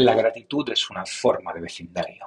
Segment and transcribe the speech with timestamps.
[0.00, 2.24] La gratitud es una forma de vecindario.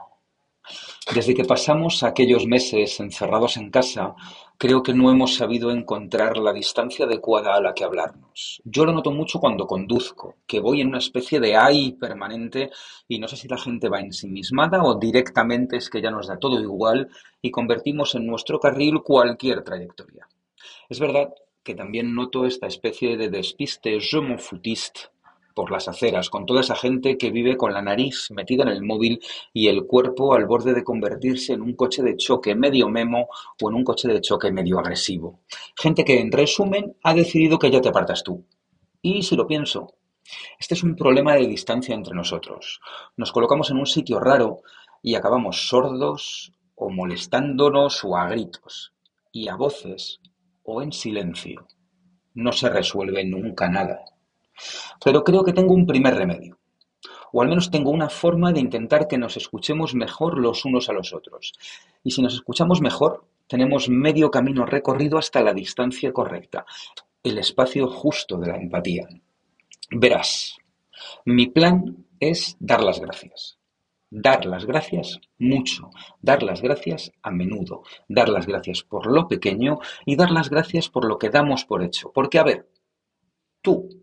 [1.15, 4.13] Desde que pasamos aquellos meses encerrados en casa,
[4.57, 8.61] creo que no hemos sabido encontrar la distancia adecuada a la que hablarnos.
[8.65, 12.71] Yo lo noto mucho cuando conduzco, que voy en una especie de ay permanente
[13.07, 16.37] y no sé si la gente va ensimismada o directamente es que ya nos da
[16.37, 17.09] todo igual
[17.41, 20.27] y convertimos en nuestro carril cualquier trayectoria.
[20.89, 21.33] Es verdad
[21.63, 25.07] que también noto esta especie de despiste je m'en foutiste
[25.61, 28.81] por las aceras, con toda esa gente que vive con la nariz metida en el
[28.81, 29.21] móvil
[29.53, 33.27] y el cuerpo al borde de convertirse en un coche de choque medio memo
[33.61, 35.41] o en un coche de choque medio agresivo.
[35.75, 38.43] Gente que, en resumen, ha decidido que ya te apartas tú.
[39.03, 39.93] Y si lo pienso,
[40.57, 42.81] este es un problema de distancia entre nosotros.
[43.15, 44.61] Nos colocamos en un sitio raro
[45.03, 48.93] y acabamos sordos o molestándonos o a gritos
[49.31, 50.21] y a voces
[50.63, 51.67] o en silencio.
[52.33, 54.05] No se resuelve nunca nada.
[55.03, 56.59] Pero creo que tengo un primer remedio,
[57.31, 60.93] o al menos tengo una forma de intentar que nos escuchemos mejor los unos a
[60.93, 61.53] los otros.
[62.03, 66.65] Y si nos escuchamos mejor, tenemos medio camino recorrido hasta la distancia correcta,
[67.23, 69.07] el espacio justo de la empatía.
[69.91, 70.57] Verás,
[71.25, 73.57] mi plan es dar las gracias.
[74.13, 75.89] Dar las gracias mucho,
[76.21, 80.89] dar las gracias a menudo, dar las gracias por lo pequeño y dar las gracias
[80.89, 82.11] por lo que damos por hecho.
[82.13, 82.69] Porque, a ver,
[83.61, 84.00] tú,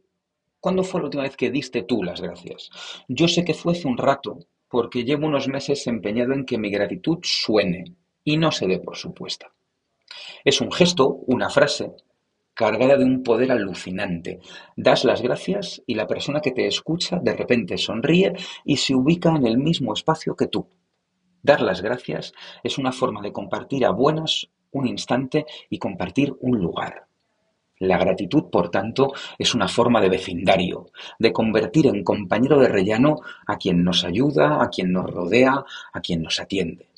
[0.60, 2.70] ¿Cuándo fue la última vez que diste tú las gracias?
[3.06, 6.70] Yo sé que fue hace un rato, porque llevo unos meses empeñado en que mi
[6.70, 9.52] gratitud suene y no se dé por supuesta.
[10.44, 11.92] Es un gesto, una frase,
[12.54, 14.40] cargada de un poder alucinante.
[14.76, 18.32] Das las gracias y la persona que te escucha de repente sonríe
[18.64, 20.68] y se ubica en el mismo espacio que tú.
[21.40, 22.32] Dar las gracias
[22.64, 27.07] es una forma de compartir a buenas un instante y compartir un lugar.
[27.80, 30.86] La gratitud, por tanto, es una forma de vecindario,
[31.18, 36.00] de convertir en compañero de rellano a quien nos ayuda, a quien nos rodea, a
[36.00, 36.88] quien nos atiende.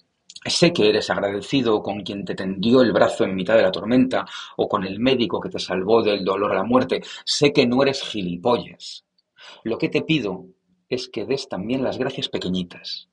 [0.46, 4.24] Sé que eres agradecido con quien te tendió el brazo en mitad de la tormenta
[4.56, 7.02] o con el médico que te salvó del dolor a la muerte.
[7.26, 9.04] Sé que no eres gilipollas.
[9.64, 10.46] Lo que te pido
[10.88, 13.10] es que des también las gracias pequeñitas,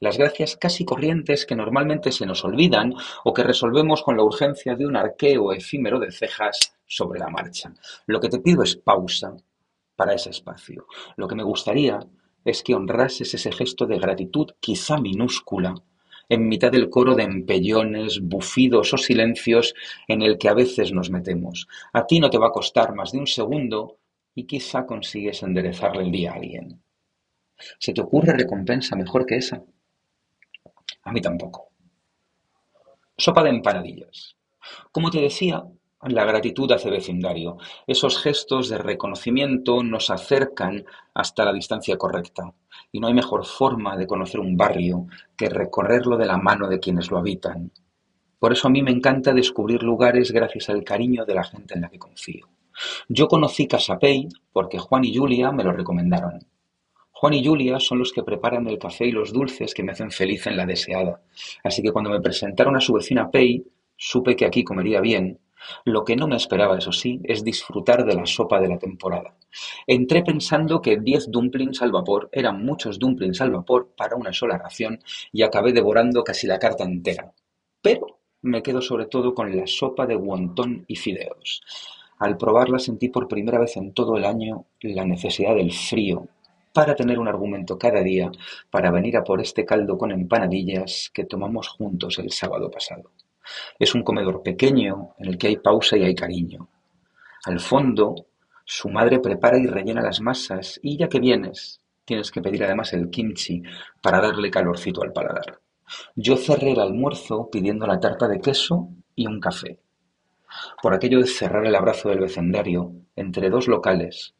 [0.00, 2.92] las gracias casi corrientes que normalmente se nos olvidan
[3.24, 7.72] o que resolvemos con la urgencia de un arqueo efímero de cejas sobre la marcha.
[8.06, 9.36] Lo que te pido es pausa
[9.94, 10.86] para ese espacio.
[11.16, 12.00] Lo que me gustaría
[12.44, 15.74] es que honrases ese gesto de gratitud quizá minúscula
[16.28, 19.74] en mitad del coro de empellones, bufidos o silencios
[20.06, 21.68] en el que a veces nos metemos.
[21.92, 23.98] A ti no te va a costar más de un segundo
[24.34, 26.82] y quizá consigues enderezarle el día a alguien.
[27.78, 29.64] ¿Se te ocurre recompensa mejor que esa?
[31.02, 31.70] A mí tampoco.
[33.16, 34.36] Sopa de empanadillas.
[34.92, 35.64] Como te decía,
[36.02, 37.58] la gratitud hace vecindario.
[37.86, 42.54] Esos gestos de reconocimiento nos acercan hasta la distancia correcta.
[42.92, 45.06] Y no hay mejor forma de conocer un barrio
[45.36, 47.72] que recorrerlo de la mano de quienes lo habitan.
[48.38, 51.80] Por eso a mí me encanta descubrir lugares gracias al cariño de la gente en
[51.80, 52.48] la que confío.
[53.08, 56.38] Yo conocí Casapey porque Juan y Julia me lo recomendaron.
[57.10, 60.12] Juan y Julia son los que preparan el café y los dulces que me hacen
[60.12, 61.20] feliz en la deseada,
[61.64, 63.64] así que cuando me presentaron a su vecina Pei,
[63.96, 65.40] supe que aquí comería bien.
[65.84, 69.34] Lo que no me esperaba, eso sí, es disfrutar de la sopa de la temporada.
[69.86, 74.58] Entré pensando que diez dumplings al vapor eran muchos dumplings al vapor para una sola
[74.58, 75.00] ración
[75.32, 77.32] y acabé devorando casi la carta entera.
[77.82, 81.62] Pero me quedo sobre todo con la sopa de wonton y fideos.
[82.18, 86.26] Al probarla sentí por primera vez en todo el año la necesidad del frío
[86.72, 88.30] para tener un argumento cada día
[88.70, 93.10] para venir a por este caldo con empanadillas que tomamos juntos el sábado pasado.
[93.78, 96.68] Es un comedor pequeño en el que hay pausa y hay cariño.
[97.44, 98.14] Al fondo,
[98.64, 102.92] su madre prepara y rellena las masas y ya que vienes, tienes que pedir además
[102.92, 103.62] el kimchi
[104.02, 105.60] para darle calorcito al paladar.
[106.14, 109.78] Yo cerré el almuerzo pidiendo la tarta de queso y un café.
[110.82, 114.34] Por aquello de cerrar el abrazo del vecindario entre dos locales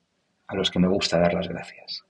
[0.47, 2.05] a los que me gusta dar las gracias.